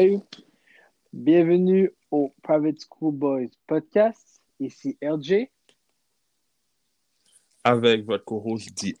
[0.00, 0.20] Salut,
[1.12, 4.40] bienvenue au Private School Boys podcast.
[4.58, 5.50] Ici RJ.
[7.64, 8.94] Avec votre co-host DI.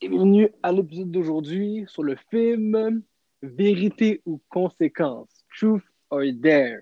[0.00, 3.02] Et bienvenue à l'épisode d'aujourd'hui sur le film
[3.42, 6.80] Vérité ou conséquence, Truth or Dare.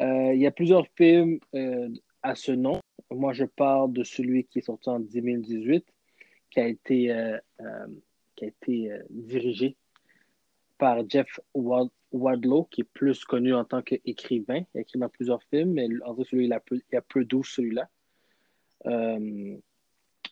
[0.00, 1.90] Euh, il y a plusieurs films euh,
[2.22, 2.80] à ce nom.
[3.10, 5.84] Moi, je parle de celui qui est sorti en 2018,
[6.48, 7.36] qui a été, euh,
[8.34, 9.76] qui a été dirigé
[10.78, 14.62] par Jeff Wadlow, qui est plus connu en tant qu'écrivain.
[14.74, 17.02] Il a écrit dans plusieurs films, mais en vrai, celui il a peu, il a
[17.02, 17.88] peu celui-là.
[18.86, 19.56] Euh,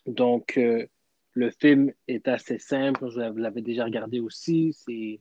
[0.05, 0.85] donc, euh,
[1.33, 3.05] le film est assez simple.
[3.05, 4.73] Vous l'avez déjà regardé aussi.
[4.73, 5.19] C'est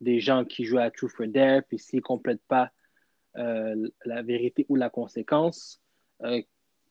[0.00, 2.72] des gens qui jouent à Truth or Dare, puis s'ils ne complètent pas
[3.36, 5.80] euh, la vérité ou la conséquence,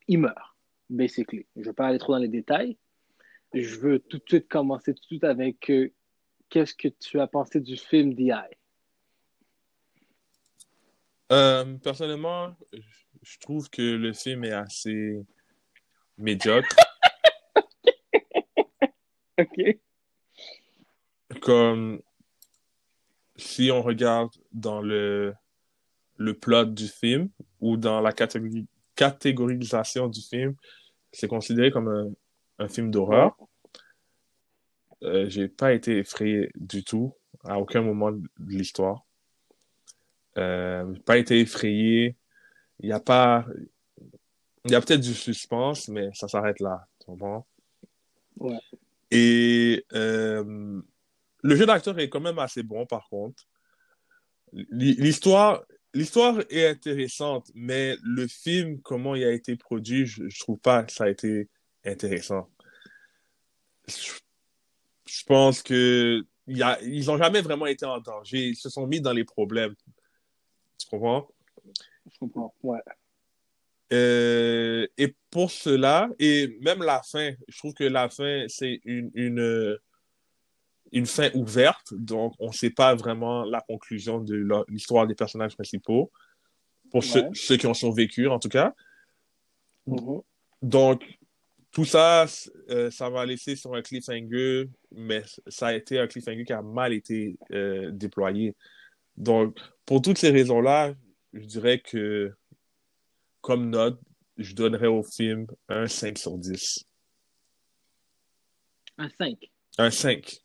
[0.08, 0.58] ils meurent,
[0.90, 1.46] basically.
[1.56, 2.78] Je ne vais pas aller trop dans les détails.
[3.54, 5.72] Je veux tout de suite commencer tout de suite avec
[6.52, 8.32] qu'est-ce que tu as pensé du film DI?
[11.32, 12.56] Euh, personnellement,
[13.24, 15.26] je trouve que le film est assez
[16.18, 16.76] médiocre.
[19.40, 19.80] ok.
[21.42, 22.02] Comme
[23.38, 25.34] si on regarde dans le,
[26.18, 27.30] le plot du film
[27.62, 30.56] ou dans la catégorie, catégorisation du film,
[31.14, 32.12] c'est considéré comme un,
[32.60, 33.38] un film d'horreur.
[35.04, 37.14] Euh, j'ai pas été effrayé du tout
[37.44, 39.06] à aucun moment de l'histoire.
[40.38, 42.16] Euh, pas été effrayé.
[42.80, 43.46] Il y a pas.
[44.66, 46.86] Il y a peut-être du suspense, mais ça s'arrête là.
[48.38, 48.60] Ouais.
[49.10, 50.82] Et euh,
[51.42, 53.44] le jeu d'acteur est quand même assez bon, par contre.
[54.54, 55.64] L'histoire,
[55.94, 60.84] l'histoire est intéressante, mais le film, comment il a été produit, je, je trouve pas
[60.84, 61.50] que ça a été
[61.86, 62.50] intéressant
[63.88, 64.12] je
[65.26, 68.50] pense que y a, ils n'ont jamais vraiment été en danger.
[68.50, 69.76] Ils se sont mis dans les problèmes.
[70.78, 71.28] Tu comprends?
[72.12, 72.80] Je comprends, ouais.
[73.94, 79.12] Euh, et pour cela, et même la fin, je trouve que la fin, c'est une,
[79.14, 79.78] une,
[80.94, 81.94] une fin ouverte.
[81.94, 86.12] Donc, on ne sait pas vraiment la conclusion de l'histoire des personnages principaux.
[86.90, 88.74] Pour ceux, ceux, qui ont survécu, en tout cas.
[89.88, 90.24] Mm-hmm.
[90.62, 91.04] Donc,
[91.72, 92.26] tout ça,
[92.70, 96.62] euh, ça va laisser sur un cliffhanger, mais ça a été un cliffhanger qui a
[96.62, 98.56] mal été euh, déployé.
[99.16, 100.94] Donc, pour toutes ces raisons-là,
[101.34, 102.34] je dirais que,
[103.40, 104.00] comme note,
[104.38, 106.86] je donnerais au film un 5 sur 10.
[108.98, 109.52] Un 5?
[109.78, 110.40] Un 5.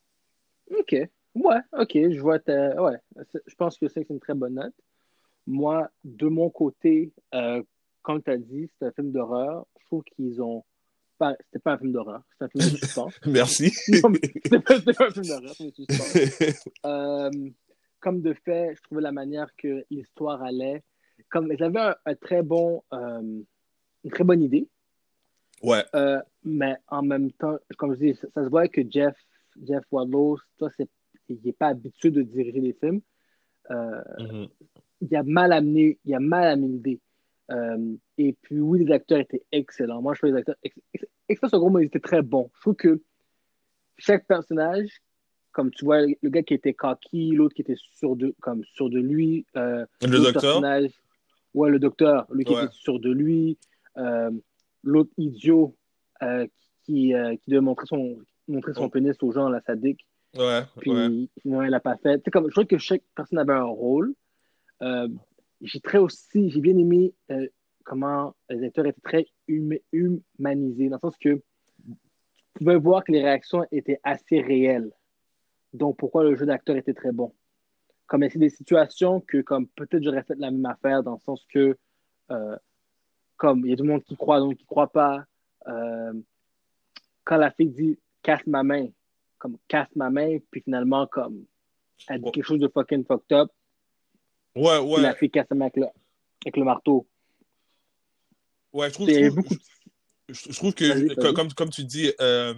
[0.79, 0.93] OK.
[1.35, 1.93] Ouais, OK.
[1.93, 2.81] Je vois ta...
[2.83, 2.99] Ouais.
[3.47, 4.75] Je pense que 5, c'est une très bonne note.
[5.47, 7.63] Moi, de mon côté, euh,
[8.03, 9.67] comme tu as dit, c'est un film d'horreur.
[9.81, 10.65] Je trouve qu'ils ont
[11.19, 13.21] c'était pas un film d'horreur, c'était un film de suspense.
[13.27, 13.71] Merci.
[13.71, 16.69] c'était pas, pas, un film d'horreur, c'était un suspense.
[16.87, 17.31] euh,
[18.01, 20.83] comme de fait, je trouvais la manière que l'histoire allait.
[21.31, 23.43] Comme ils avaient un, très bon, euh,
[24.05, 24.69] une très bonne idée.
[25.63, 25.85] Ouais.
[25.95, 29.17] Euh, mais en même temps, comme je dis, ça, ça se voit que Jeff,
[29.67, 30.89] Jeff Wadlow, toi, c'est,
[31.29, 33.01] il n'est pas habitué de diriger des films.
[33.71, 34.49] Euh, mm-hmm.
[35.01, 37.01] Il a mal amené, il a mal amené l'idée.
[37.51, 40.03] Euh, et puis, oui, les acteurs étaient excellents.
[40.03, 40.57] Moi, je trouve les acteurs,
[41.29, 42.51] excellents, gros, mais ils étaient très bons.
[42.57, 43.01] Je trouve que
[43.99, 44.89] chaque personnage,
[45.53, 48.91] comme tu vois, le gars qui était cocky, l'autre qui était sûr de, comme sûr
[48.91, 49.47] de lui.
[49.57, 50.63] Euh, le docteur?
[51.55, 53.57] Ouais, le docteur, lui qui était sûr de lui.
[53.97, 54.31] Euh,
[54.83, 55.75] l'autre idiot
[56.23, 56.47] euh,
[56.85, 60.05] qui, qui devait montrer son, montrer son pénis aux gens, la sadique.
[60.37, 60.63] Ouais.
[60.81, 61.29] Puis, ouais.
[61.41, 62.23] finalement, il l'a pas fait.
[62.31, 64.15] comme, je trouve que chaque personne avait un rôle.
[65.61, 67.47] J'ai très aussi, j'ai bien aimé euh,
[67.85, 73.13] comment les acteurs étaient très hum, humanisés, dans le sens que tu pouvais voir que
[73.13, 74.91] les réactions étaient assez réelles.
[75.73, 77.35] Donc, pourquoi le jeu d'acteur était très bon.
[78.07, 81.45] Comme c'est des situations que, comme peut-être j'aurais fait la même affaire, dans le sens
[81.49, 81.77] que,
[82.31, 82.57] euh,
[83.37, 85.25] comme il y a du monde qui croit, donc qui ne croit pas.
[85.69, 86.13] Euh,
[87.25, 88.89] quand la fille dit casse ma main,
[89.39, 91.45] comme casse ma main, puis finalement, comme
[92.09, 93.51] elle dit quelque chose de fucking fucked up,
[94.57, 95.03] Ouais, ouais.
[95.03, 95.87] La fille casse avec le,
[96.45, 97.07] avec le marteau.
[98.73, 99.59] Ouais, je trouve, je trouve,
[100.29, 101.33] je, je trouve que.
[101.33, 102.55] Comme, comme tu dis, euh,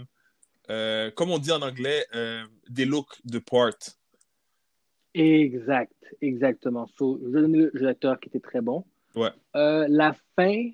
[0.70, 3.72] euh, comme on dit en anglais, euh, des looks de part.
[5.14, 6.86] Exact, exactement.
[6.96, 8.84] So, je donne le jeu d'acteur qui était très bon.
[9.14, 9.30] Ouais.
[9.56, 10.70] Euh, la fin,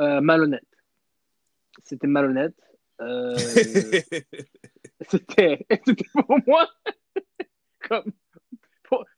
[0.00, 0.62] euh, malhonnête.
[1.84, 2.54] C'était malhonnête.
[3.00, 3.36] Euh,
[5.08, 6.68] c'était, c'était pour moi
[7.88, 8.12] comme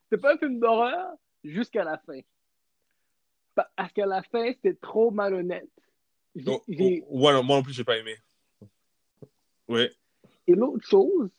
[0.08, 1.14] c'était pas un film d'horreur
[1.44, 2.20] jusqu'à la fin.
[3.54, 5.68] Parce qu'à la fin, c'était trop malhonnête.
[6.34, 6.60] Non,
[7.10, 8.14] moi non plus, j'ai pas aimé.
[9.66, 9.88] Oui.
[10.46, 11.30] Et l'autre chose,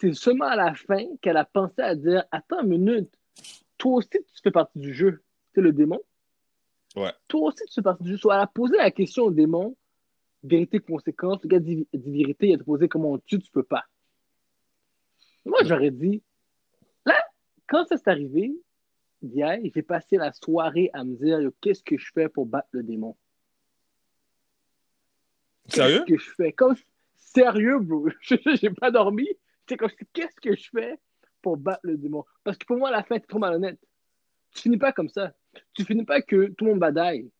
[0.00, 3.10] c'est seulement à la fin qu'elle a pensé à dire Attends une minute,
[3.78, 5.22] toi aussi, tu fais partie du jeu.
[5.54, 6.00] Tu le démon.
[6.96, 7.12] Ouais.
[7.28, 8.16] Toi aussi, tu fais partie du jeu.
[8.16, 9.76] Soit elle a posé la question au démon
[10.42, 11.42] vérité, conséquence.
[11.42, 13.84] Le gars dit, dit vérité, il a posé comment on tue, tu peux pas.
[15.44, 16.22] Moi, j'aurais dit
[17.68, 18.52] quand ça s'est arrivé,
[19.22, 22.82] hier, j'ai passé la soirée à me dire Qu'est-ce que je fais pour battre le
[22.82, 23.16] démon?
[25.68, 26.04] Sérieux?
[26.06, 26.52] Qu'est-ce que je fais?
[26.52, 26.76] Comme
[27.16, 28.08] sérieux, bro?
[28.60, 29.28] J'ai pas dormi.
[29.60, 30.98] J'étais comme qu'est-ce que je fais
[31.42, 32.24] pour battre le démon?
[32.42, 33.78] Parce que pour moi, la fin est trop malhonnête.
[34.54, 35.34] Tu finis pas comme ça.
[35.74, 37.30] Tu finis pas que tout le monde badaille.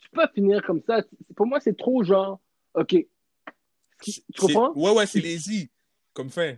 [0.00, 1.02] Tu peux pas finir comme ça.
[1.36, 2.40] Pour moi, c'est trop genre,
[2.74, 2.96] OK.
[4.02, 4.72] Tu comprends?
[4.74, 5.70] Ouais, ouais, c'est lazy
[6.12, 6.56] comme fin.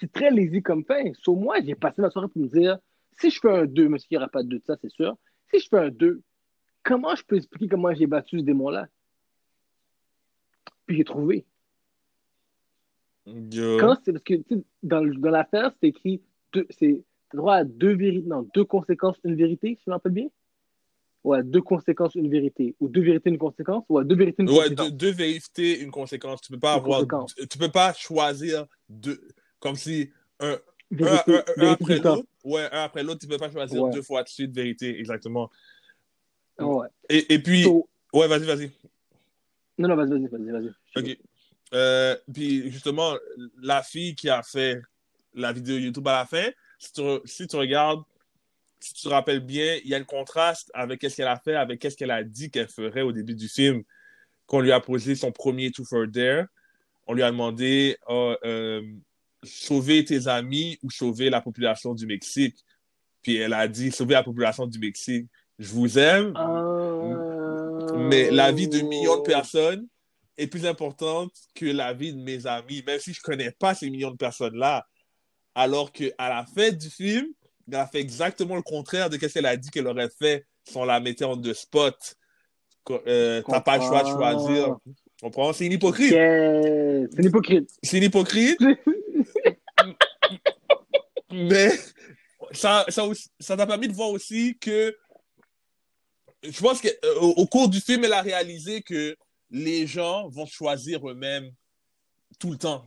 [0.00, 1.12] C'est très lazy comme fin.
[1.14, 2.78] Sur moi, j'ai passé ma soirée pour me dire,
[3.20, 4.90] si je fais un 2, mais qu'il n'y aura pas de 2 de ça, c'est
[4.90, 5.16] sûr.
[5.50, 6.20] Si je fais un 2,
[6.82, 8.88] comment je peux expliquer comment j'ai battu ce démon-là?
[10.86, 11.44] Puis j'ai trouvé.
[13.24, 14.34] Quand c'est parce que
[14.82, 16.20] dans, dans l'affaire, c'est écrit
[16.70, 17.02] c'est
[17.32, 20.28] droit à deux vérités, non, deux conséquences, une vérité, si je me rappelle bien?
[21.24, 22.74] Ouais, deux conséquences, une vérité.
[22.80, 23.84] Ou deux vérités, une conséquence.
[23.88, 24.90] Ouais, deux vérités, une ouais, conséquence.
[24.90, 26.40] deux, deux vérités, une conséquence.
[26.40, 27.26] Tu peux pas Une avoir.
[27.48, 29.20] Tu peux pas choisir deux.
[29.62, 30.10] Comme si
[30.40, 30.58] un, un,
[30.90, 32.26] Vérité, un- un vérité après le l'autre.
[32.44, 33.90] Ouais, un après l'autre, tu peux pas choisir Ouais.
[33.92, 35.50] deux fois de suite vérité, exactement.
[36.58, 36.88] Ouais.
[37.08, 37.62] Et, et puis.
[37.62, 38.70] So- Ouais, vas-y, vas-y.
[39.78, 40.72] non, non, vas-y, vas-y, vas-y, vas-y.
[41.12, 41.18] Ok.
[41.72, 43.14] Euh, puis justement,
[43.62, 44.82] la fille qui a fait
[45.32, 48.02] la vidéo YouTube à la fin, si tu, si tu regardes,
[48.80, 51.54] si tu te rappelles bien, il y a un contraste avec ce qu'elle a fait,
[51.54, 53.82] avec ce qu'elle a dit qu'elle ferait au début du film.
[54.44, 56.44] Qu'on lui a posé son premier Two for Dare,
[57.06, 58.82] on lui a demandé Ah, euh,
[59.42, 62.56] sauver tes amis ou sauver la population du Mexique?
[63.22, 65.26] Puis elle a dit sauver la population du Mexique.
[65.58, 66.32] Je vous aime,
[68.08, 69.86] mais la vie de millions de personnes
[70.36, 73.90] est plus importante que la vie de mes amis, même si je connais pas ces
[73.90, 74.84] millions de personnes-là.
[75.54, 77.26] Alors que à la fin du film,
[77.68, 80.76] elle a fait exactement le contraire de ce qu'elle a dit qu'elle aurait fait si
[80.76, 81.90] on la mettait en deux spots.
[83.06, 84.76] Euh, T'as pas le choix de choisir.
[85.22, 85.52] Comprends?
[85.52, 86.10] C'est une hypocrite.
[86.10, 87.06] Yeah.
[87.12, 87.70] C'est une hypocrite.
[87.82, 88.58] C'est une hypocrite.
[91.30, 91.70] mais
[92.52, 94.96] ça ça aussi- ça t'a permis de voir aussi que
[96.42, 99.16] je pense que euh, au, cours du film, elle a réalisé que
[99.50, 101.50] les gens vont choisir eux-mêmes
[102.40, 102.84] tout le temps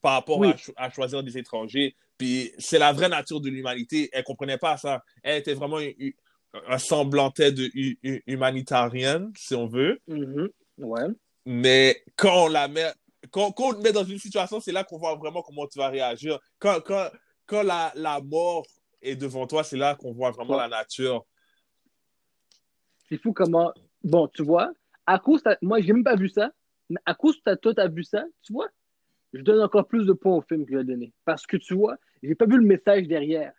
[0.00, 0.48] par rapport Oui.
[0.48, 1.94] à, cho- à choisir des étrangers.
[2.16, 4.08] Puis c'est la vraie nature de l'humanité.
[4.14, 5.04] Elle comprenait pas ça.
[5.22, 6.12] Elle était vraiment une- une-
[6.66, 10.00] un semblantais de hu- hu- humanitarienne, si on veut.
[10.08, 10.48] Mhm.
[10.78, 11.02] Ouais.
[11.44, 12.92] Mais quand on la met,
[13.30, 15.78] quand, quand on te met dans une situation, c'est là qu'on voit vraiment comment tu
[15.78, 16.38] vas réagir.
[16.58, 17.08] Quand, quand,
[17.46, 18.64] quand la, la mort
[19.00, 20.60] est devant toi, c'est là qu'on voit vraiment Ouais.
[20.60, 21.24] la nature.
[23.08, 23.72] C'est fou comment.
[24.04, 24.72] Bon, tu vois,
[25.06, 25.42] à cause.
[25.60, 26.50] Moi, j'ai même pas vu ça.
[26.88, 28.68] Mais à cause que toi, t'as vu ça, tu vois,
[29.32, 31.12] je donne encore plus de points au film que j'ai donné.
[31.24, 33.52] Parce que tu vois, j'ai pas vu le message derrière.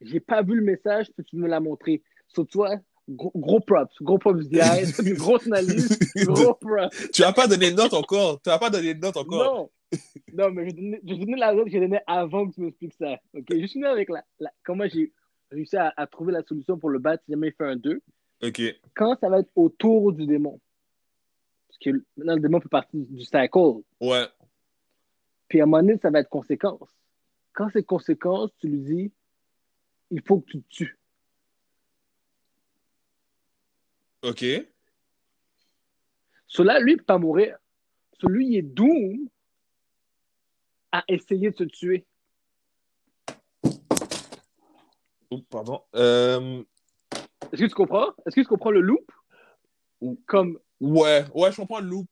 [0.00, 2.02] J'ai pas vu le message que tu me l'as montré.
[2.28, 2.76] Sur toi,
[3.08, 3.94] gros, gros props.
[4.02, 4.42] Gros props
[5.04, 5.98] une grosse analyse.
[6.24, 7.10] Gros props.
[7.12, 8.40] Tu n'as pas donné de note encore.
[8.42, 9.54] Tu n'as pas donné de note encore.
[9.54, 9.70] Non.
[10.32, 12.60] Non, mais je vais donner, je donner la note que j'ai donnée avant que tu
[12.60, 13.20] m'expliques ça.
[13.34, 13.44] OK?
[13.50, 15.12] Je suis venu avec la, la- comment j'ai
[15.50, 18.00] réussi à, à trouver la solution pour le battre si jamais il fait un 2.
[18.42, 18.60] Ok.
[18.94, 20.60] Quand ça va être autour du démon.
[21.68, 23.48] Parce que maintenant, le démon fait partie du cycle.
[24.00, 24.26] Ouais.
[25.48, 26.88] Puis à un moment donné, ça va être conséquence.
[27.52, 29.12] Quand c'est conséquence, tu lui dis
[30.10, 30.98] il faut que tu te tues.
[34.26, 34.44] Ok.
[36.48, 37.56] Cela, lui, il peut pas mourir.
[38.20, 39.28] Celui, il est doom
[40.90, 42.04] à essayer de se tuer.
[45.30, 45.80] Oups, pardon.
[45.94, 46.64] Euh,
[47.52, 48.14] Est-ce que tu comprends?
[48.26, 49.12] Est-ce que tu comprends le loop?
[50.26, 51.24] Comme ouais.
[51.32, 52.06] Ouais, je comprends le loop.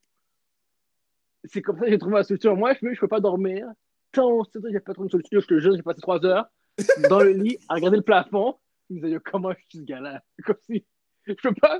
[1.43, 2.55] c'est comme ça que j'ai trouvé la solution.
[2.55, 3.67] Moi, je ne peux pas dormir.
[4.13, 5.41] Tant ça, j'ai pas trouvé une solution.
[5.41, 6.45] Je te jure, j'ai passé trois heures
[7.09, 8.57] dans le lit à regarder le plafond.
[8.89, 10.23] Je me disais, comment je suis ce gars-là?
[10.45, 10.85] Comme si
[11.25, 11.79] je peux pas,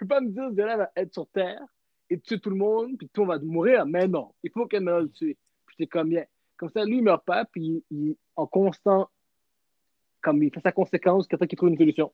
[0.00, 1.62] peux pas me dire ce gars-là va être sur Terre
[2.08, 3.86] et tuer tout le monde, puis tout le monde va mourir.
[3.86, 5.36] Mais non, il faut qu'elle me le tue.
[5.66, 6.24] Puis j'étais comme, bien.
[6.56, 9.08] Comme ça, lui, il meurt pas, puis il, en constant,
[10.20, 12.12] comme il fait sa conséquence, quelqu'un qui trouve une solution.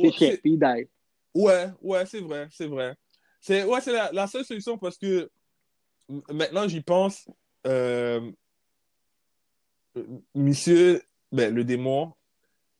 [0.00, 0.88] C'est chef, puis il die.
[1.34, 2.94] Ouais, ouais, c'est vrai, c'est vrai.
[3.40, 5.30] C'est ouais, c'est la, la seule solution parce que
[6.30, 7.28] maintenant j'y pense.
[7.66, 8.30] euh,
[9.96, 12.12] euh, monsieur, ben, le démon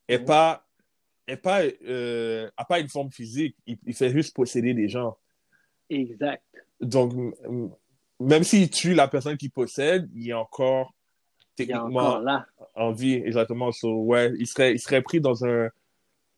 [0.09, 0.25] est Mhm.
[0.27, 0.64] pas
[1.27, 3.57] est pas euh, pas une forme physique.
[3.67, 5.17] Il, il fait juste posséder des gens.
[5.91, 6.45] Exact.
[6.81, 7.13] Donc
[8.21, 10.95] même s'il tue la personne qui possède, il est encore
[11.59, 12.47] Il est techniquement encore là.
[12.75, 13.73] en vie, exactement.
[13.73, 15.69] So, ouais, il serait il serait pris dans un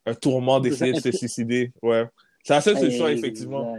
[0.07, 1.73] un tourment d'essayer de se suicider.
[1.83, 2.07] Ouais.
[2.45, 3.77] C'est la seule solution, effectivement.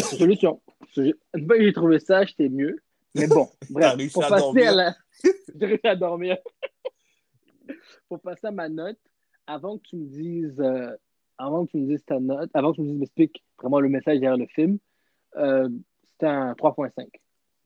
[0.00, 0.62] Solution.
[0.96, 2.80] Une fois que j'ai trouvé ça, j'étais mieux.
[3.14, 4.68] Mais bon, bref, pour à passer dormir.
[4.70, 4.96] à la...
[5.60, 6.38] j'ai réussi à dormir.
[8.08, 8.98] pour passer à ma note,
[9.46, 10.90] avant que tu me dises, euh,
[11.38, 13.88] avant que tu me dises ta note, avant que tu me dises, m'explique vraiment le
[13.88, 14.78] message derrière le film,
[15.36, 15.68] euh,
[16.12, 17.08] c'était un 3.5.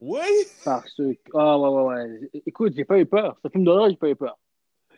[0.01, 0.19] Oui!
[0.63, 2.31] Parce que, ah ouais, ouais, ouais.
[2.45, 3.37] Écoute, j'ai pas eu peur.
[3.43, 4.37] Ce film d'horreur, j'ai pas eu peur.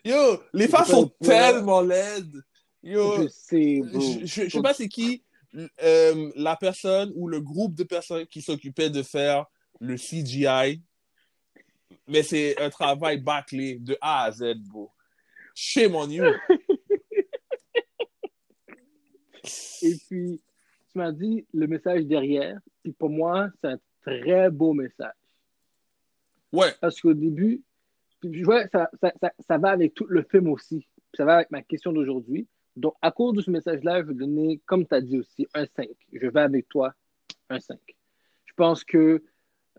[0.04, 2.42] Yo, les femmes sont tellement laides.
[2.82, 4.00] Yo, Je sais, bro.
[4.00, 5.22] je, je, je sais pas c'est qui
[5.82, 9.46] euh, la personne ou le groupe de personnes qui s'occupait de faire
[9.80, 10.82] le CGI,
[12.08, 14.90] mais c'est un travail bâclé de A à Z, bro.
[15.54, 16.24] Shame on you.
[19.82, 20.40] Et puis,
[20.90, 22.58] tu m'as dit le message derrière.
[22.82, 25.12] Puis pour moi, c'est un très beau message.
[26.52, 27.62] Ouais, Parce qu'au début,
[28.20, 30.78] puis je vois, ça, ça, ça, ça va avec tout le film aussi.
[30.78, 32.46] Puis ça va avec ma question d'aujourd'hui.
[32.76, 35.66] Donc, à cause de ce message-là, je vais donner, comme tu as dit aussi, un
[35.66, 35.88] 5.
[36.12, 36.94] Je vais avec toi,
[37.50, 37.78] un 5.
[38.44, 39.22] Je pense que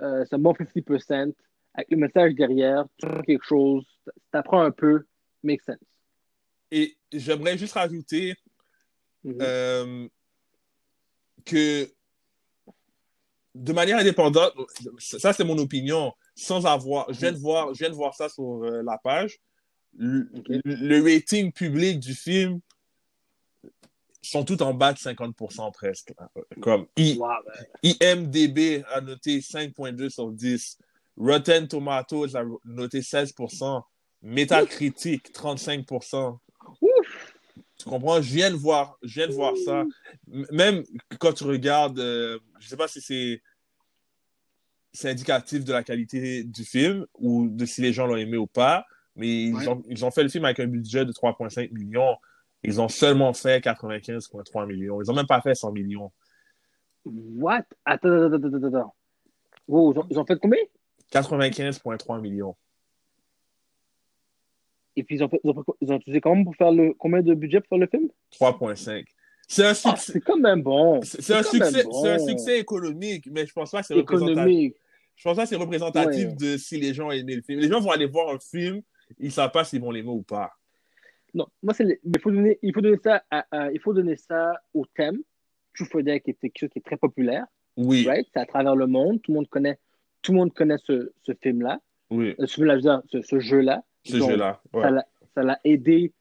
[0.01, 1.33] euh, c'est un bon 50%.
[1.75, 5.05] Avec le message derrière, tu apprends quelque chose, tu apprends un peu,
[5.41, 5.77] make sense.
[6.69, 8.35] et j'aimerais juste rajouter
[9.23, 9.37] Mhm.
[9.41, 10.07] euh,
[11.45, 11.89] que
[13.55, 14.53] de manière indépendante,
[14.97, 18.27] ça c'est mon opinion, sans avoir, je viens de voir, je viens de voir ça
[18.29, 19.39] sur euh, la page,
[19.95, 22.59] le, rating public du film
[24.23, 26.13] sont tout en bas de 50% presque.
[26.61, 30.79] Comme I- Wow, ben, IMDB a noté 5.2 sur 10,
[31.17, 33.83] Rotten Tomatoes a noté 16%,
[34.23, 36.39] Metacritic 35%.
[36.81, 37.32] Ouf!
[37.83, 38.21] Tu comprends?
[38.21, 39.83] Je viens de voir, je viens de voir ça.
[40.27, 40.83] Même
[41.19, 43.41] quand tu regardes, euh, je sais pas si c'est
[44.93, 48.47] c'est indicatif de la qualité du film ou de si les gens l'ont aimé ou
[48.47, 48.85] pas,
[49.15, 52.15] mais ils, ont, ils ont fait le film avec un budget de 3,5 millions.
[52.63, 55.01] Ils ont seulement fait 95,3 millions.
[55.01, 56.11] Ils ont même pas fait 100 millions.
[57.03, 57.63] What?
[57.83, 58.95] Attends, attends, attends, attends, attends.
[59.67, 60.59] Wow, ils, ont, ils ont fait combien?
[61.11, 62.55] 95,3 millions.
[65.03, 66.93] Et puis ils ont, fait, ils, ont, fait- ils ont utilisé combien pour faire le
[66.93, 68.07] combien de budget pour faire le film?
[68.39, 69.03] 3,5.
[69.49, 70.13] C'est un Ah, succès.
[70.13, 71.01] c'est quand même bon.
[71.01, 72.01] C'est un quand même succès, bon.
[72.03, 74.73] c'est un succès économique, mais je pense pas que c'est représentatif.
[75.17, 76.35] Je pense pas que c'est représentatif Ouais.
[76.35, 77.59] de si les gens aimé le film.
[77.59, 78.81] Les gens vont aller voir un film,
[79.19, 80.53] ils savent pas s'ils vont l'aimer ou pas.
[81.33, 83.93] Non, moi c'est le- il faut donner il faut donner ça à, à- il faut
[83.93, 85.19] donner ça au thème.
[85.75, 87.45] Truth or Dare qui est quelque chose qui est très populaire,
[87.75, 88.25] Oui, right?
[88.33, 89.77] C'est à travers le monde, tout le monde connaît
[90.21, 91.79] tout le monde connaît ce, ce film-là,
[92.09, 93.83] oui, Euh, film-là, ce jeu-là.
[94.03, 94.61] Ce jeu-là.
[94.73, 94.83] ouais.
[95.33, 96.13] ça l'a- aidé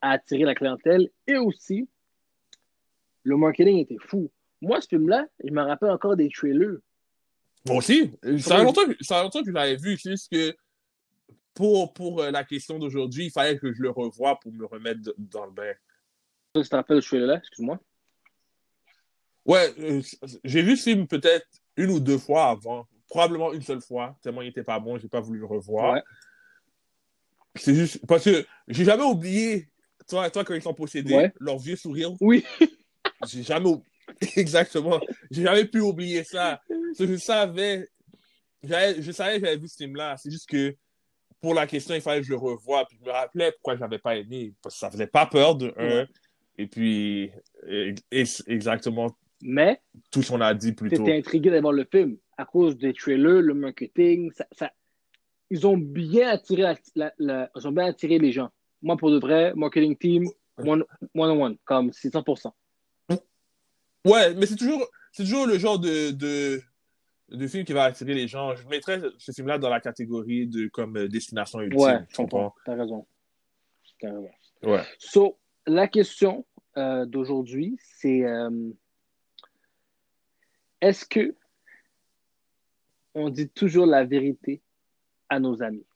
[0.00, 1.88] à attirer la clientèle et aussi
[3.24, 4.30] le marketing était fou.
[4.62, 6.78] Moi, ce film-là, je me rappelle encore des trailers.
[7.66, 8.10] Moi aussi.
[8.38, 8.64] Ça Ouais.
[8.64, 9.98] longtemps ça longtemps que je l'avais vu.
[9.98, 10.54] C'est juste que
[11.54, 15.02] pour, pour euh, la question d'aujourd'hui, il fallait que je le revoie pour me remettre
[15.02, 15.72] de- dans le bain.
[16.54, 17.78] Tu te rappelles ce trailer-là, excuse-moi?
[19.44, 20.00] Ouais, euh,
[20.44, 22.86] j'ai vu ce film peut-être une ou deux fois avant.
[23.08, 25.94] Probablement une seule fois, tellement il était pas bon, j'ai pas voulu le revoir.
[25.94, 26.02] Ouais.
[27.56, 29.68] C'est juste parce que j'ai jamais oublié,
[30.08, 31.32] toi, toi quand ils sont possédés, Ouais.
[31.40, 32.10] leur vieux sourire.
[32.20, 32.44] Oui.
[33.28, 33.84] J'ai jamais oub-
[34.36, 34.98] exactement,
[35.30, 36.60] j'ai jamais pu oublier ça.
[36.68, 37.86] Parce que je savais,
[38.62, 40.16] je savais que j'avais vu ce film-là.
[40.18, 40.74] C'est juste que
[41.40, 42.86] pour la question, il fallait que je le revoie.
[42.86, 44.54] Puis je me rappelais pourquoi je n'avais pas aimé.
[44.62, 46.06] Parce que ça faisait pas peur de un.
[46.58, 47.30] Et puis,
[47.68, 49.80] et- et- exactement Mais
[50.10, 51.02] tout ce qu'on a dit plus tôt.
[51.02, 54.30] étais intrigué d'avoir le film à cause des trailers, le marketing.
[54.32, 54.72] Ça, ça-
[55.50, 58.50] Ils ont bien attiré, la- la- la- ils ont bien attiré les gens.
[58.82, 60.24] Moi, pour de vrai, marketing team,
[60.58, 62.52] one, one on one, comme c'est 100%.
[64.06, 66.62] Ouais, mais c'est toujours, c'est toujours le genre de, de,
[67.28, 68.54] de film qui va attirer les gens.
[68.54, 71.80] Je mettrais ce film-là dans la catégorie de comme euh, destination ultime.
[71.80, 72.54] Ouais, je tu comprends?
[72.64, 73.06] T'as raison.
[74.00, 74.30] T'as raison.
[74.62, 74.82] Ouais.
[74.98, 76.46] So, la question
[76.78, 78.70] euh, d'aujourd'hui, c'est euh,
[80.80, 81.34] est-ce que
[83.14, 84.62] on dit toujours la vérité
[85.30, 85.86] à nos amis?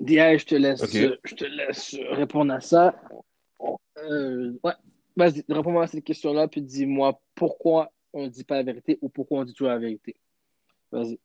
[0.00, 2.94] Dia, je te laisse, je te laisse répondre à ça.
[3.98, 4.72] Euh, ouais,
[5.16, 9.08] vas-y, réponds-moi à cette question-là, puis dis-moi pourquoi on ne dit pas la vérité ou
[9.08, 10.16] pourquoi on dit toujours la vérité.
[10.90, 11.18] Vas-y.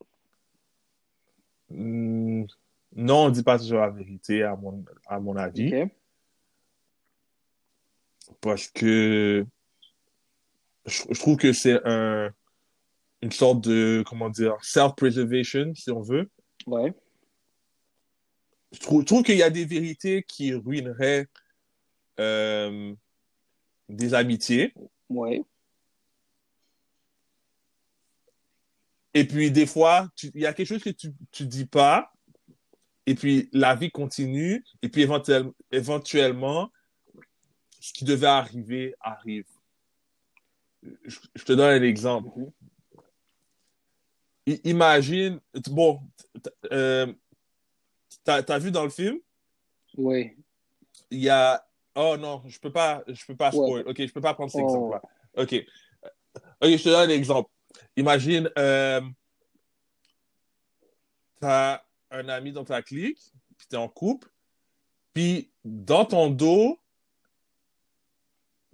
[1.69, 2.46] Hmm,
[2.96, 5.74] non, on dit pas toujours la vérité, à mon, à mon avis.
[8.41, 9.46] Parce que
[10.86, 12.31] je, je trouve que c'est un,
[13.21, 16.29] une sorte de, comment dire, self-preservation, si on veut.
[16.65, 16.93] Ouais.
[18.71, 21.27] Je trouve, trouve qu'il y a des vérités qui ruineraient
[22.19, 22.93] euh,
[23.89, 24.74] des amitiés.
[25.09, 25.41] Ouais.
[29.13, 32.13] Et puis, des fois, il y a quelque chose que tu tu dis pas,
[33.07, 36.71] et puis la vie continue, et puis éventuellement, éventuellement
[37.79, 39.47] ce qui devait arriver arrive.
[40.83, 42.29] je, je te donne un exemple.
[42.36, 42.45] Mhm.
[42.45, 42.56] I-
[44.63, 46.00] Imagine, bon,
[46.72, 47.12] euh,
[48.24, 49.20] t'as, vu dans le film,
[49.98, 50.38] Oui.
[51.12, 53.68] il y a, oh non, je peux pas, je peux pas Ouais.
[53.68, 53.88] spoil.
[53.88, 54.70] Ok, je peux pas prendre cet Oh.
[54.70, 55.01] exemple-là.
[55.36, 55.54] Ok,
[56.62, 57.51] ok, je te donne un exemple.
[57.98, 59.01] Imagine, euh,
[61.42, 63.20] t'as un ami dans ta clique,
[63.58, 64.30] puis t'es en couple,
[65.13, 66.80] puis dans ton dos,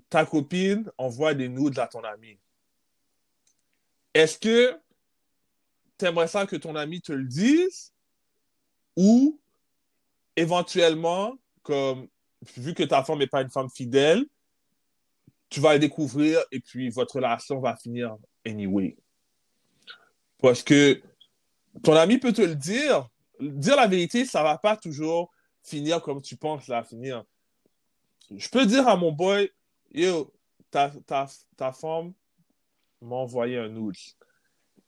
[0.08, 2.38] ta copine envoie des nudes à ton ami.
[4.13, 4.80] Est-ce que
[5.97, 7.93] t'aimerais ça que ton ami te le dise
[8.95, 9.39] ou
[10.35, 12.07] éventuellement, comme
[12.55, 14.25] vu que ta femme n'est pas une femme fidèle,
[15.50, 18.97] tu vas le découvrir et puis votre relation va finir anyway.
[20.41, 21.01] Parce que
[21.83, 23.07] ton ami peut te le dire.
[23.39, 25.31] Dire la vérité, ça va pas toujours
[25.63, 27.23] finir comme tu penses va finir.
[28.35, 29.51] Je peux dire à mon boy,
[29.91, 30.31] yo,
[30.69, 32.13] ta, ta, ta femme
[33.01, 33.95] m'a envoyé un nude.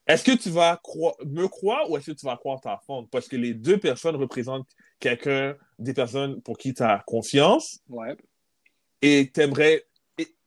[0.08, 3.08] Est-ce que tu vas croire, me croire ou est-ce que tu vas croire ta femme?
[3.10, 4.70] Parce que les deux personnes représentent
[5.00, 8.16] quelqu'un, des personnes pour qui tu as confiance Ouais.
[9.02, 9.84] et tu aimerais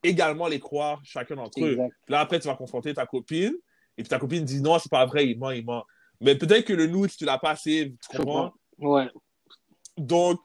[0.05, 1.77] également les croire chacun d'entre eux.
[2.07, 3.53] Là, après, tu vas confronter ta copine
[3.97, 5.85] et puis ta copine dit non, c'est pas vrai, il ment, il ment.
[6.21, 8.53] Mais peut-être que le nude, tu l'as pas assez, tu comprends?
[8.79, 9.09] Ouais.
[9.97, 10.39] Donc,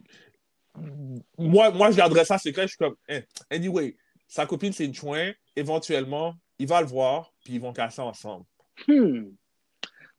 [1.37, 2.63] moi, moi, je garderais ça secret.
[2.63, 3.95] Je suis comme, eh, anyway,
[4.27, 5.31] sa copine, c'est une chouin.
[5.55, 8.45] Éventuellement, il va le voir, puis ils vont casser ensemble.
[8.87, 9.29] Hmm.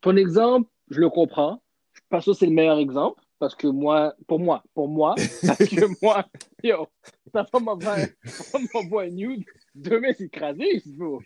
[0.00, 1.62] Ton exemple, je le comprends.
[2.08, 3.20] Pense que c'est le meilleur exemple.
[3.38, 5.14] Parce que moi, pour moi, pour moi,
[5.46, 6.25] parce que moi,
[6.62, 6.87] yo,
[7.32, 9.44] ta femme m'envoie un nude,
[9.75, 11.20] demain c'est écrasé, il faut,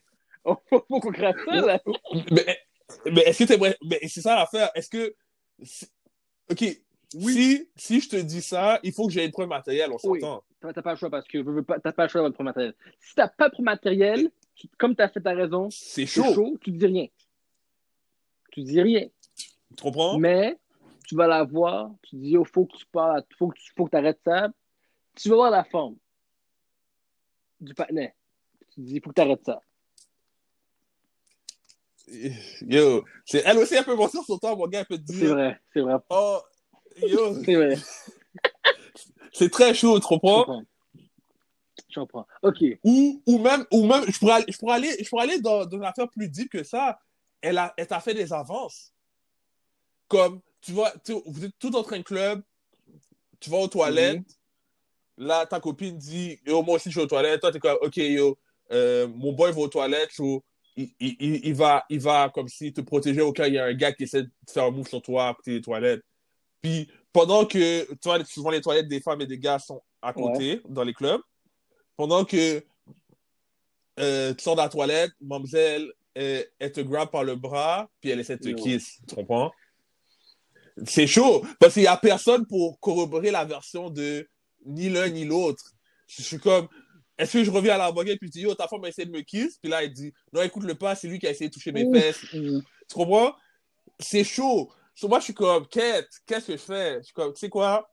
[0.68, 1.80] faut, qu'on crasse ça, là.
[2.32, 2.58] Mais,
[3.12, 3.76] mais est-ce que t'aimerais.
[3.84, 4.70] Mais c'est ça l'affaire.
[4.74, 5.14] Est-ce que.
[6.50, 6.64] Ok.
[7.10, 10.20] Si, si je te dis ça, il faut que j'ai une preuve matérielle, on Oui.
[10.20, 10.42] s'entend.
[10.60, 11.38] T'as t'as pas le choix parce que
[11.78, 12.74] t'as pas le choix d'avoir le matériel.
[13.00, 14.30] Si t'as pas le matériel, tu-
[14.78, 16.34] comme t'as fait ta raison, C'est c'est chaud.
[16.34, 17.06] chaud, tu dis rien.
[18.50, 19.06] Tu dis rien.
[19.76, 20.18] Tu comprends?
[20.18, 20.58] Mais
[21.06, 23.86] tu vas la voir, tu dis, il faut que tu parles, faut que tu faut
[23.86, 24.48] que arrêtes ça.
[25.14, 25.96] Tu vas voir la forme
[27.60, 28.14] du patinet.
[28.74, 29.60] Tu dis, il faut que tu arrêtes ça.
[32.62, 35.18] Yo, c'est elle aussi, elle peut mentir sur toi, mon gars, elle peut te C'est
[35.18, 35.34] dire.
[35.34, 35.96] vrai, c'est vrai.
[36.08, 36.40] Oh,
[36.96, 37.74] yo, C'est vrai.
[39.32, 40.64] c'est très chaud, tu Je comprends?
[41.98, 42.26] Comprends.
[42.42, 42.62] OK.
[42.84, 45.64] Ou, ou même, ou même je, pourrais, aller- je, pourrais aller, je pourrais aller dans,
[45.66, 46.98] dans une affaire plus deep que ça.
[47.40, 48.92] Elle, a, elle t'a fait des avances.
[50.08, 52.42] Comme, tu vois, tu- vous êtes tout entre un club,
[53.40, 54.22] tu vas aux toilettes,
[55.16, 57.40] là, ta copine dit, yo, moi aussi, je suis aux toilettes.
[57.40, 58.38] Toi, t'es comme, OK, yo,
[58.72, 60.40] euh, mon boy va aux toilettes, il,
[60.76, 63.58] il, il- il va, il va comme si te protéger au cas où il y
[63.58, 66.02] a un gars qui essaie de faire un move sur toi à côté des toilettes.
[66.62, 70.12] Puis, pendant que, tu vois, souvent les toilettes des femmes et des gars sont à
[70.32, 71.20] côté dans les clubs,
[71.98, 72.64] pendant que
[73.98, 78.20] euh, tu sors de la toilette, mademoiselle, elle te grabe par le bras, puis elle
[78.20, 79.00] essaie de te kiss.
[79.06, 79.52] Tu comprends?
[80.86, 84.28] C'est chaud, parce qu'il n'y a personne pour corroborer la version de
[84.64, 85.72] ni l'un ni l'autre.
[86.06, 86.68] Je suis comme,
[87.18, 89.06] est-ce que je reviens à la banquette puis je dis, yo, ta femme a essayé
[89.06, 91.48] de me kiss, puis là, elle dit, non, écoute-le pas, c'est lui qui a essayé
[91.48, 91.96] de toucher mes Ouf.
[91.96, 92.20] fesses.
[92.30, 93.34] Tu comprends?
[93.98, 94.72] C'est chaud.
[94.94, 96.98] So, moi, je suis comme, Kate, qu'est-ce que je fais?
[96.98, 97.88] Je suis comme, tu sais quoi?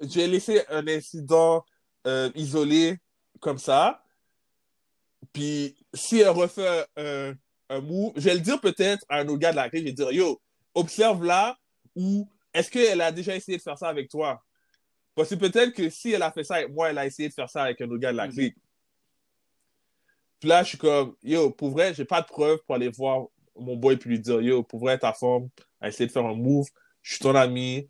[0.00, 1.64] J'ai laissé un incident
[2.06, 2.98] euh, isolé
[3.44, 4.02] comme ça.
[5.32, 7.34] Puis, si elle refait un,
[7.68, 9.86] un move, je vais le dire peut-être à un autre gars de la crise, je
[9.86, 10.40] vais dire, yo,
[10.74, 11.56] observe là,
[11.94, 14.42] ou est-ce qu'elle a déjà essayé de faire ça avec toi?
[15.14, 17.34] Parce que peut-être que si elle a fait ça avec moi, elle a essayé de
[17.34, 18.32] faire ça avec un autre gars de la Mhm.
[18.32, 18.56] clique.
[20.40, 23.26] Puis là, je suis comme, yo, pour vrai, j'ai pas de preuves pour aller voir
[23.56, 25.48] mon boy puis lui dire, yo, pour vrai, ta femme
[25.80, 26.68] a essayé de faire un move,
[27.02, 27.88] je suis ton ami,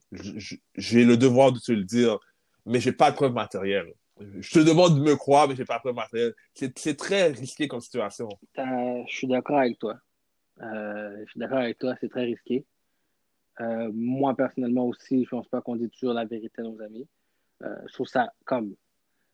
[0.75, 2.19] j'ai le devoir de te le dire,
[2.67, 3.93] mais j'ai pas de preuves matérielles.
[4.21, 6.35] Je te demande de me croire, mais j'ai pas de preuves matérielles.
[6.55, 8.29] C'est c'est très risqué comme situation.
[8.59, 9.97] Euh, je suis d'accord avec toi.
[10.63, 12.65] Euh, je suis d'accord avec toi, c'est très risqué.
[13.61, 17.09] Euh, moi, personnellement aussi, je pense pas qu'on dit toujours la vérité à nos amis.
[17.63, 18.75] Euh, je trouve ça comme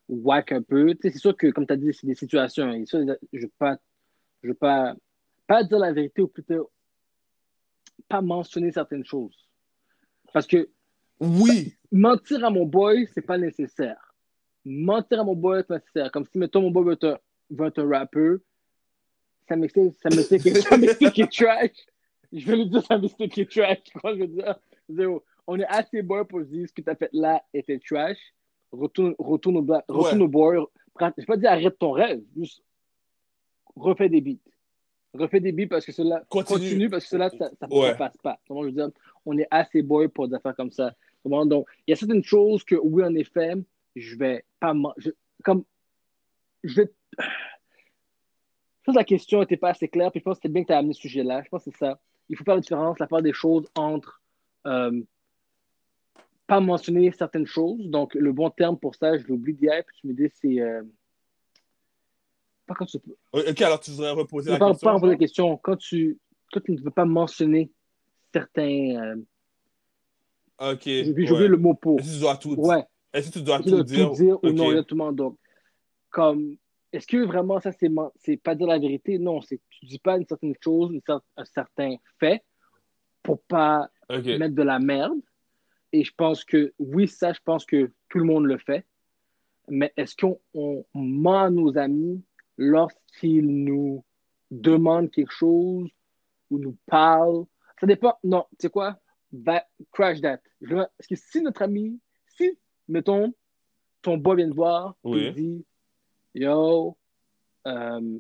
[0.08, 0.94] whack un peu.
[1.00, 2.72] C'est sûr que, comme tu as dit, c'est des situations.
[2.72, 2.98] Et ça,
[3.32, 3.78] je veux pas,
[4.42, 4.94] je veux pas,
[5.46, 6.70] pas dire la vérité ou plutôt
[8.08, 9.36] pas mentionner certaines choses.
[10.32, 10.68] Parce que
[11.20, 14.09] Oui, mentir à mon boy, c'est pas nécessaire.
[14.64, 16.10] Mentir à mon boy, c'est nécessaire.
[16.12, 17.20] Comme si, mettons, mon boy veut être,
[17.50, 18.38] veut être un rappeur,
[19.48, 21.70] ça m'explique, ça qu'il est trash.
[22.32, 23.82] Je vais lui dire, ça m'explique qu'il est trash.
[23.84, 24.54] Tu vois, je veux dire,
[24.88, 27.10] je veux dire, on est assez boy pour se dire ce que tu as fait
[27.12, 28.18] là était trash.
[28.70, 30.24] Retourne, retourne au, bla- retourne Ouais.
[30.24, 30.58] au boy.
[31.00, 32.62] Je vais pas dire arrête ton rêve, juste
[33.74, 34.36] refais des beats.
[35.14, 36.58] Refais des beats parce que cela Continue.
[36.60, 37.96] continue, parce que cela, ça, ça, Ouais.
[37.96, 38.38] passe pas.
[38.46, 38.90] Comment je veux dire,
[39.26, 40.94] on est assez boy pour des affaires comme ça.
[41.24, 43.54] Donc, il y a certaines choses que, oui, en effet,
[43.96, 44.74] je vais pas.
[44.98, 45.10] je-
[45.42, 45.64] comme,
[46.62, 46.82] je
[48.84, 50.68] pense que la question n'était pas assez claire, puis je pense que c'était bien que
[50.68, 51.42] tu as amené ce sujet-là.
[51.42, 52.00] Je pense que c'est ça.
[52.28, 54.22] Il faut faire la différence, la part des choses entre
[54.66, 55.02] euh,
[56.46, 57.88] pas mentionner certaines choses.
[57.88, 60.60] Donc, le bon terme pour ça, je l'oublie d'hier, puis tu me dis, c'est.
[60.60, 60.82] Euh,
[62.66, 62.98] pas quand tu
[63.32, 64.86] Ok, alors tu voudrais reposer la pas, question.
[64.86, 65.56] Pas reposer la question.
[65.56, 66.18] Quand tu,
[66.52, 67.70] quand tu ne veux pas mentionner
[68.32, 69.16] certains.
[70.60, 70.82] Euh, ok.
[70.84, 72.00] J'ai oublié le mot pour.
[72.00, 72.84] Tu dois tout, ouais.
[73.12, 75.12] Est-ce que tu dois tout, dire, tout dire ou non, exactement.
[75.12, 75.38] Donc,
[76.10, 76.56] comme
[76.92, 79.18] est-ce que vraiment ça, c'est pas dire la vérité?
[79.18, 80.92] Non, c'est tu dis pas une certaine chose,
[81.36, 82.44] un certain fait
[83.22, 85.18] pour pas mettre de la merde.
[85.92, 88.86] Et je pense que, oui, ça, je pense que tout le monde le fait.
[89.68, 92.24] Mais est-ce qu'on ment à nos amis
[92.56, 94.04] lorsqu'ils nous
[94.50, 95.90] demandent quelque chose
[96.50, 97.44] ou nous parlent?
[97.78, 98.16] Ça dépend.
[98.24, 98.98] Non, tu sais quoi?
[99.92, 100.40] crash that.
[100.68, 102.00] Parce que si notre ami,
[102.90, 103.32] mettons,
[104.02, 105.64] ton boy vient te voir et dit
[106.34, 106.96] Yo,
[107.66, 108.18] euh,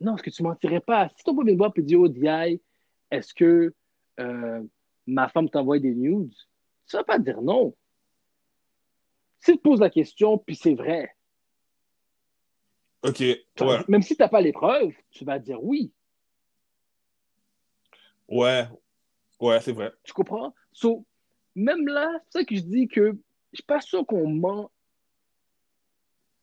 [0.00, 1.08] non, est-ce que tu mentirais pas?
[1.16, 2.60] Si ton boy vient te voir et dit Yo, DI,
[3.10, 3.74] est-ce que
[4.20, 4.62] euh,
[5.06, 6.30] ma femme t'envoie des news?
[6.86, 7.74] Tu vas pas dire non.
[9.40, 11.14] Si tu poses la question, puis c'est vrai.
[13.02, 13.22] OK.
[13.88, 15.92] Même si tu n'as pas les preuves, tu vas dire oui.
[18.28, 18.68] Ouais.
[19.40, 19.92] Ouais, c'est vrai.
[20.04, 20.54] Tu comprends?
[20.72, 21.06] So,
[21.54, 23.16] même là, c'est ça que je dis que
[23.52, 24.70] je suis pas sûr qu'on ment.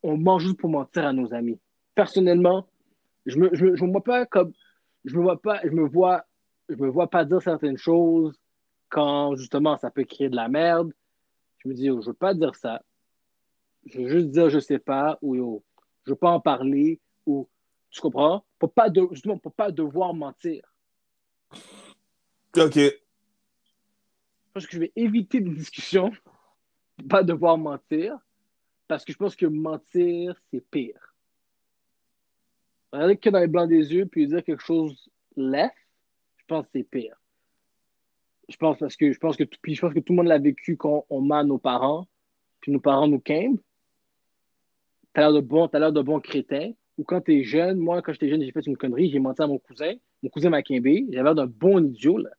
[0.03, 1.59] On ment juste pour mentir à nos amis.
[1.95, 2.67] Personnellement,
[3.25, 4.53] je me, je, je me vois pas comme.
[5.05, 5.61] Je me vois pas.
[5.63, 6.25] Je me vois.
[6.69, 8.37] Je me vois pas dire certaines choses
[8.89, 10.93] quand justement ça peut créer de la merde.
[11.59, 12.83] Je me dis, oh, je veux pas dire ça.
[13.85, 15.63] Je veux juste dire, je sais pas, ou oh,
[16.05, 17.47] je veux pas en parler, ou
[17.89, 18.43] tu comprends?
[18.59, 20.63] Pour pas de, justement, pour pas devoir mentir.
[22.57, 22.75] Ok.
[22.75, 22.91] Je
[24.53, 26.11] pense que je vais éviter des discussions,
[27.03, 28.17] pas devoir mentir,
[28.87, 31.13] parce que je pense que mentir, c'est pire.
[32.91, 35.75] Regardez que dans les blancs des yeux, puis dire quelque chose left,
[36.37, 37.15] je pense que c'est pire.
[38.49, 40.39] Je pense parce que je pense que puis je pense que tout le monde l'a
[40.39, 42.07] vécu quand on ment nos parents,
[42.61, 43.59] puis nos parents nous quaimbent.
[45.13, 46.71] T'as l'air de bon, t'as l'air de bon crétin.
[46.97, 49.47] Ou quand t'es jeune, moi quand j'étais jeune, j'ai fait une connerie, j'ai menti à
[49.47, 49.93] mon cousin.
[50.23, 52.29] Mon cousin m'a quimbé, j'avais l'air d'un bon idiot là.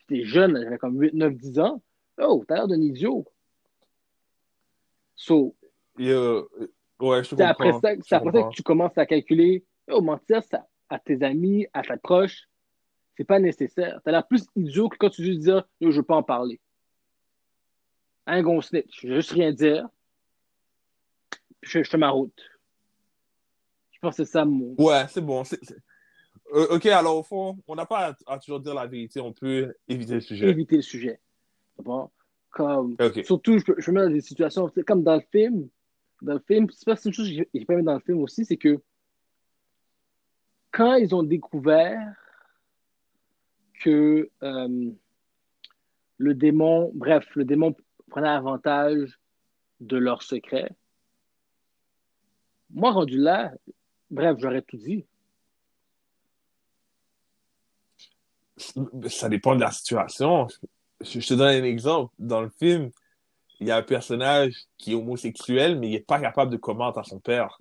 [0.00, 1.82] J'étais jeune, j'avais comme 8, 9, 10 ans.
[2.18, 3.26] Oh, t'as l'air d'un idiot.
[5.16, 5.56] So,
[5.98, 10.42] ouais, je c'est après ça, c'est après ça que tu commences à calculer, oh, mentir
[10.44, 12.48] ça, à tes amis, à ta proche,
[13.16, 14.00] c'est pas nécessaire.
[14.04, 16.60] T'as l'air plus idiot que quand tu dis dire je veux pas en parler.
[18.26, 19.00] Un gros snitch.
[19.02, 19.88] Je veux juste rien dire.
[21.62, 22.40] Je, je te ma route.
[23.92, 24.74] Je pense que c'est ça mon.
[24.78, 25.42] Ouais, c'est bon.
[26.52, 29.20] Euh, ok, alors au fond, on n'a pas à, toujours dire la vérité.
[29.20, 30.48] On peut éviter le sujet.
[30.48, 31.20] Éviter le sujet.
[31.78, 32.10] Bon.
[32.56, 35.68] Comme, Surtout, je je me mets dans des situations comme dans le film.
[36.22, 38.46] Dans le film, c'est pas une chose que j'ai pas mis dans le film aussi,
[38.46, 38.80] c'est que
[40.70, 42.14] quand ils ont découvert
[43.82, 44.90] que euh,
[46.16, 47.76] le démon, bref, le démon
[48.08, 49.20] prenait avantage
[49.80, 50.70] de leur secret.
[52.70, 53.52] Moi, rendu là,
[54.10, 55.04] bref, j'aurais tout dit.
[59.08, 60.46] Ça dépend de la situation.
[61.08, 62.12] Je te donne un exemple.
[62.18, 62.90] Dans le film,
[63.60, 67.00] il y a un personnage qui est homosexuel, mais il n'est pas capable de commenter
[67.00, 67.58] à son père.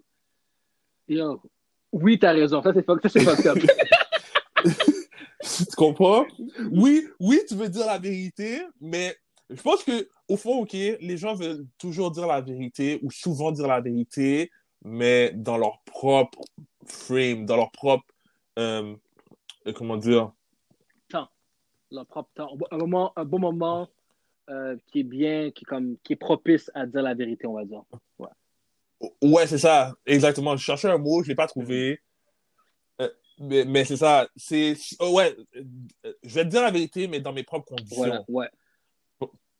[1.07, 1.41] Yo.
[1.91, 2.61] Oui, t'as raison.
[2.61, 3.53] Ça, c'est ça, c'est pas
[5.45, 6.25] tu comprends?
[6.71, 9.15] Oui, oui, tu veux dire la vérité, mais
[9.49, 13.51] je pense que au fond, ok, les gens veulent toujours dire la vérité ou souvent
[13.51, 14.51] dire la vérité,
[14.83, 16.41] mais dans leur propre
[16.85, 18.05] frame, dans leur propre,
[18.57, 18.95] euh,
[19.75, 20.31] comment dire?
[21.95, 23.89] Temps, leur propre temps, un moment, un bon moment
[24.49, 27.53] euh, qui est bien, qui est comme, qui est propice à dire la vérité, on
[27.53, 27.83] va dire.
[28.19, 28.29] Ouais.
[29.21, 30.55] Ouais, c'est ça, exactement.
[30.55, 31.99] Je cherchais un mot, je l'ai pas trouvé.
[33.39, 34.27] Mais, mais c'est ça.
[34.35, 34.75] C'est.
[34.99, 35.35] Oh, ouais,
[36.23, 38.23] je vais te dire la vérité, mais dans mes propres conditions.
[38.27, 38.49] ouais.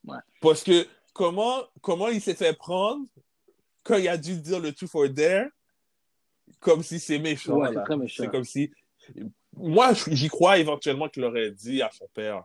[0.04, 0.18] ouais.
[0.40, 3.06] Parce que comment, comment il s'est fait prendre
[3.82, 5.48] quand il a dû dire le truth for dare,
[6.60, 7.56] comme si c'est méchant.
[7.56, 8.22] Ouais, c'est méchant.
[8.24, 8.70] C'est comme si.
[9.56, 12.44] Moi, j'y crois éventuellement qu'il aurait dit à son père,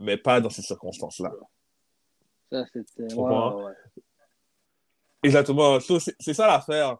[0.00, 1.32] mais pas dans ces circonstances-là.
[2.50, 3.12] Ça, c'était.
[3.14, 3.72] Ouais.
[5.22, 5.78] Exactement.
[5.80, 6.98] C'est ça l'affaire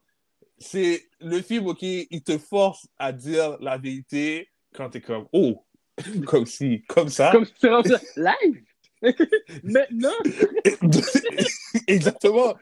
[0.59, 5.65] c'est le film, ok, il te force à dire la vérité quand t'es comme, oh,
[6.27, 7.31] comme si, comme ça.
[7.33, 7.69] Comme si tu
[8.17, 8.63] live?
[9.63, 10.15] Maintenant?
[11.87, 12.55] Exactement.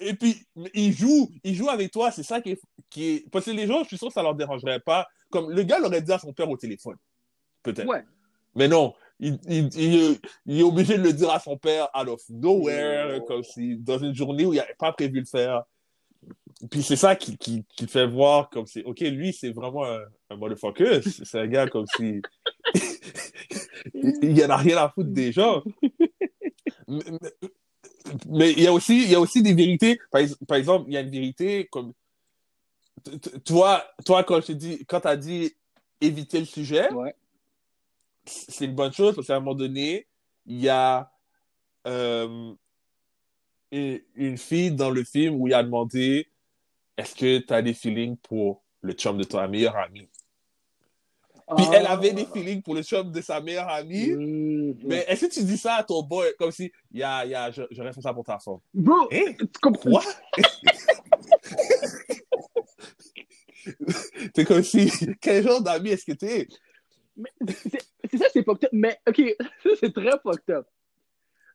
[0.00, 3.46] Et puis, il joue, il joue avec toi, c'est ça qui est, qui est, Parce
[3.46, 5.08] que les gens, je suis sûr que ça leur dérangerait pas.
[5.30, 6.96] Comme le gars l'aurait dit à son père au téléphone.
[7.62, 7.86] Peut-être.
[7.88, 8.04] Ouais.
[8.54, 9.68] Mais non, il, il,
[10.46, 13.98] il, est obligé de le dire à son père out of nowhere, comme si, dans
[13.98, 15.64] une journée où il n'avait pas prévu de le faire.
[16.70, 20.00] puis c'est ça qui, qui, qui fait voir comme c'est, ok, lui, c'est vraiment un,
[20.30, 21.00] un motherfucker.
[21.02, 22.20] C'est un gars comme si.
[23.94, 25.62] il y en a rien à foutre des gens.
[26.86, 27.50] Mais, mais-
[28.26, 29.98] mais il y a aussi, il y a aussi des vérités.
[30.10, 31.92] Par, par exemple, il y a une vérité comme.
[33.44, 35.54] Toi, toi, quand t'ai dit, quand t'as dit
[36.00, 37.14] éviter le sujet, Ouais.
[38.24, 40.06] c'est une bonne chose parce qu'à un moment donné,
[40.46, 41.10] il y a
[41.86, 42.52] euh,
[43.72, 46.28] une, une fille dans le film où il a demandé
[46.96, 50.08] est-ce que tu as des feelings pour le chum de ta meilleure amie
[51.56, 51.70] Puis Ah.
[51.74, 54.10] elle avait des feelings pour le chum de sa meilleure amie.
[54.84, 57.50] Mais est-ce que tu dis ça à ton boy comme si y a, y a,
[57.50, 58.58] je, je reste ça pour ta femme?
[58.74, 60.00] Bro, Hein tu comprends?
[64.34, 64.90] T'es comme si.
[65.20, 66.48] Quel genre d'ami est-ce que t'es?
[67.46, 68.70] C'est c'est ça, c'est fucked up.
[68.72, 69.20] Mais, ok,
[69.62, 70.66] ça, c'est très fucked up.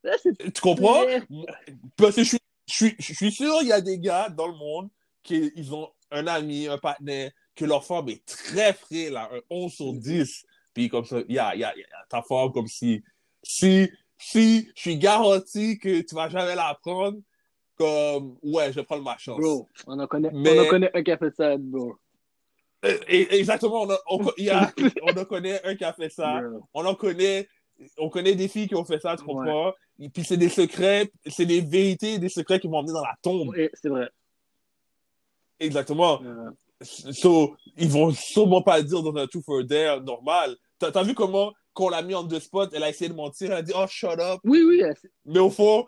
[0.03, 1.05] Là, c'est Tu comprends?
[1.95, 4.47] Parce que je suis, je suis, je suis sûr il y a des gars dans
[4.47, 4.89] le monde
[5.23, 9.39] qui ils ont un ami, un partenaire, que leur femme est très frais, là, un
[9.49, 10.45] 11 sur 10.
[10.73, 13.03] Puis comme ça, il y a, y a, y a ta femme comme si,
[13.41, 17.19] si, si je suis garanti que tu vas jamais la prendre,
[17.75, 19.39] comme, ouais, je prendre ma chance.
[19.39, 21.95] Bro, on en connaît, Mais- on en connaît un qui a fait ça, bro.
[22.85, 24.71] Euh, exactement, on, a- on, y a,
[25.03, 26.41] on en connaît un qui a fait ça.
[26.73, 27.47] On en connaît,
[27.97, 29.73] on connaît des filles qui ont fait ça, tu comprends?
[29.99, 33.15] Et puis c'est des secrets, c'est des vérités, des secrets qui vont emmener dans la
[33.21, 33.53] tombe.
[33.73, 34.09] C'est vrai.
[35.59, 36.21] Exactement.
[36.23, 36.49] Euh,
[36.85, 40.57] So, ils vont sûrement pas le dire dans un Truth or Dare normal.
[40.77, 43.15] T'as as vu comment, quand on l'a mis en deux spots, elle a essayé de
[43.15, 44.41] mentir, elle a dit, oh, shut up.
[44.43, 44.91] Oui, oui, euh,
[45.25, 45.85] Mais au fond,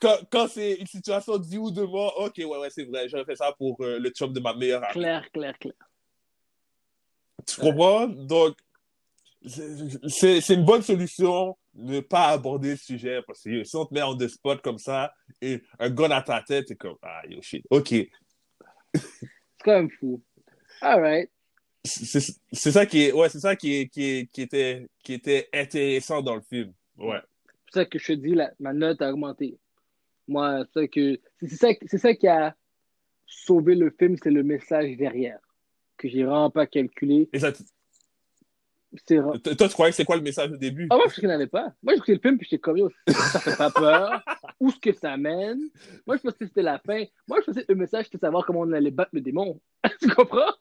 [0.00, 3.08] quand, quand c'est une situation de vie ou de mort, ok, ouais, ouais, c'est vrai,
[3.08, 4.92] j'aurais fait ça pour euh, le chum de ma meilleure amie.
[4.94, 5.74] clair, clair, clair.
[7.48, 8.06] Tu comprends?
[8.06, 8.56] Donc,
[9.46, 13.76] c'est- c'est c'est une bonne solution de ne pas aborder le sujet parce que si
[13.76, 16.76] on te met en deux spots comme ça et un gun à ta tête, t'es
[16.76, 17.64] comme, ah, yo, shit.
[17.70, 17.88] Ok.
[17.88, 18.10] C'est
[19.64, 20.22] quand même fou.
[20.80, 21.30] All right.
[21.84, 22.20] C'est
[22.52, 25.48] c'est ça qui est, ouais, c'est ça qui, est, qui, est- qui était, qui était
[25.54, 26.72] intéressant dans le film.
[26.96, 27.20] Ouais.
[27.72, 29.58] C'est ça que je te dis, la, ma note a augmenté.
[30.26, 32.54] Moi, c'est ça que c'est c'est ça, c'est ça qui a
[33.26, 35.38] sauvé le film, c'est le message derrière
[35.98, 37.28] que j'ai vraiment pas calculé.
[37.32, 37.52] Et ça,
[39.06, 40.86] toi, tu croyais que c'est quoi le message au début?
[40.90, 41.74] ah, moi, je ne savais pas.
[41.82, 44.22] Moi, j'ai écouté le film, puis j'étais comme, yo, ça fait pas peur.
[44.60, 45.60] Où est-ce que ça mène?
[46.06, 47.04] Moi, je pensais que c'était la fin.
[47.26, 49.60] Moi, je pensais que le message, c'était savoir comment on allait battre le démon.
[50.00, 50.52] tu comprends?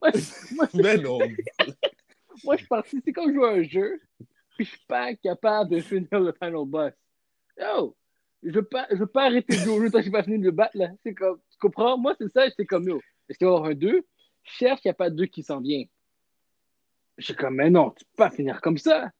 [0.00, 0.10] moi,
[0.52, 1.18] moi, Mais non.
[2.44, 4.00] moi, je parti, c'est comme jouer à un jeu,
[4.56, 6.92] puis je suis pas capable de finir le final boss.
[7.58, 7.96] Yo!
[8.42, 10.22] Je veux pas, je veux pas arrêter de jouer au jeu tant que j'ai pas
[10.22, 10.88] fini de le battre, là.
[11.02, 11.98] C'est comme, tu comprends?
[11.98, 14.06] Moi, c'est ça, c'est comme, yo, est-ce qu'il va y avoir un 2?
[14.46, 15.84] Cherche qu'il n'y a pas de 2 qui s'en vient.
[17.18, 19.10] Je suis comme, mais non, tu peux pas finir comme ça.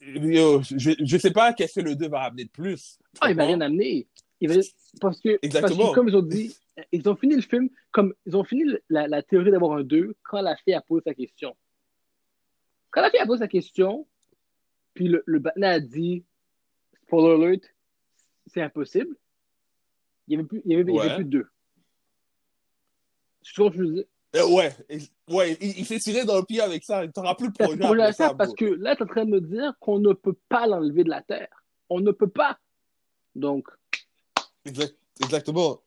[0.00, 2.98] Yo, je, je sais pas qu'est-ce que le 2 va amener de plus.
[3.20, 4.06] Ah, il va rien amener.
[4.40, 4.54] Il va...
[5.00, 5.76] Parce que, Exactement.
[5.78, 6.56] parce que, comme ils ont dit,
[6.92, 10.14] ils ont fini le film, comme ils ont fini la, la théorie d'avoir un 2
[10.22, 11.56] quand la fille a posé sa question.
[12.90, 14.06] Quand la fille a posé sa question,
[14.94, 16.24] puis le, le Batman a dit,
[17.02, 17.74] spoiler alert,
[18.46, 19.14] c'est impossible,
[20.26, 21.14] il n'y avait, plus, il y avait, il y avait Ouais.
[21.16, 21.46] plus de 2.
[23.56, 24.08] Que je veux?
[24.36, 24.70] Euh, ouais,
[25.30, 27.04] ouais, il, il s'est tiré dans le pied avec ça.
[27.04, 27.82] Il t'aura plus de projet.
[27.82, 28.56] Après ça, parce bro.
[28.56, 31.08] que là, tu es en train de me dire qu'on ne peut pas l'enlever de
[31.08, 31.64] la Terre.
[31.88, 32.58] On ne peut pas.
[33.34, 33.68] Donc,
[34.64, 35.80] Exact- exactement.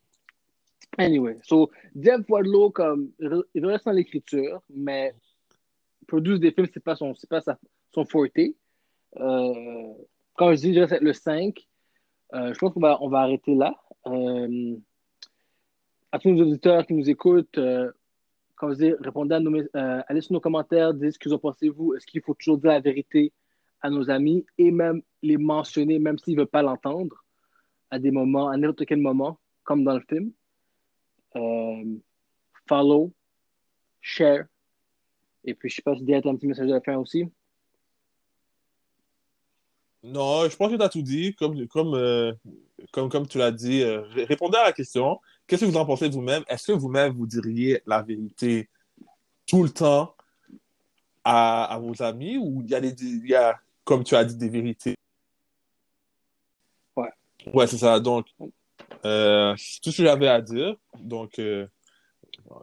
[0.98, 3.12] Anyway, so Jeff Wadlow, comme,
[3.54, 5.14] il reste dans l'écriture, mais
[6.06, 7.58] produire des films, c'est pas son, c'est pas sa,
[7.94, 8.36] son forte.
[9.18, 9.92] Euh,
[10.34, 11.56] quand je dis, je reste le 5,
[12.34, 13.74] euh, je pense qu'on va, on va arrêter là.
[14.06, 14.76] Euh,
[16.12, 17.90] à tous nos auditeurs qui nous écoutent, euh,
[18.62, 21.38] je dis, répondez à nos, euh, allez sur nos commentaires, dites ce que vous en
[21.38, 21.94] pensez, vous.
[21.94, 23.32] Est-ce qu'il faut toujours dire la vérité
[23.80, 27.24] à nos amis et même les mentionner, même s'ils ne veulent pas l'entendre,
[27.90, 30.32] à des moments, à n'importe quel moment, comme dans le film?
[31.34, 31.98] Euh,
[32.68, 33.12] follow,
[34.00, 34.44] share.
[35.44, 37.24] Et puis, je sais pas si Diane a un petit message à la fin aussi.
[40.04, 41.34] Non, je pense que tu as tout dit.
[41.34, 42.32] Comme, comme, euh,
[42.92, 45.20] comme, comme tu l'as dit, euh, répondez à la question.
[45.52, 46.42] Qu'est-ce que vous en pensez vous-même?
[46.48, 48.70] Est-ce que vous-même vous diriez la vérité
[49.46, 50.16] tout le temps
[51.22, 54.24] à, à vos amis ou il y a des, il y a, comme tu as
[54.24, 54.94] dit, des vérités?
[56.96, 57.10] Ouais.
[57.52, 58.00] Ouais, c'est ça.
[58.00, 58.28] Donc,
[59.04, 60.74] euh, tout ce que j'avais à dire.
[60.98, 61.68] Donc, euh,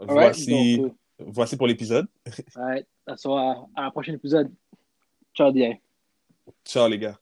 [0.08, 2.08] voici, donc, voici pour l'épisode.
[2.58, 4.52] euh, ça sera à, à un prochain épisode.
[5.36, 5.78] Ciao, Diane.
[6.66, 7.20] Ciao, les gars.